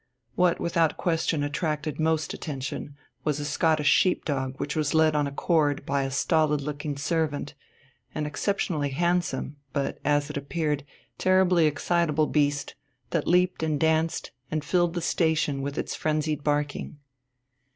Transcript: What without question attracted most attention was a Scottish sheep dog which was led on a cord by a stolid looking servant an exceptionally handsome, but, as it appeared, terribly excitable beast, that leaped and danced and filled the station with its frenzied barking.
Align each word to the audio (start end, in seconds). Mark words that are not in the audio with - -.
What 0.33 0.59
without 0.59 0.97
question 0.97 1.43
attracted 1.43 1.99
most 1.99 2.33
attention 2.33 2.95
was 3.23 3.39
a 3.39 3.45
Scottish 3.45 3.87
sheep 3.91 4.25
dog 4.25 4.55
which 4.57 4.75
was 4.75 4.95
led 4.95 5.15
on 5.15 5.27
a 5.27 5.31
cord 5.31 5.85
by 5.85 6.01
a 6.01 6.09
stolid 6.09 6.59
looking 6.59 6.97
servant 6.97 7.53
an 8.15 8.25
exceptionally 8.25 8.89
handsome, 8.89 9.57
but, 9.73 9.99
as 10.03 10.31
it 10.31 10.37
appeared, 10.37 10.85
terribly 11.19 11.67
excitable 11.67 12.25
beast, 12.25 12.73
that 13.11 13.27
leaped 13.27 13.61
and 13.61 13.79
danced 13.79 14.31
and 14.49 14.65
filled 14.65 14.95
the 14.95 15.01
station 15.03 15.61
with 15.61 15.77
its 15.77 15.93
frenzied 15.93 16.43
barking. 16.43 16.97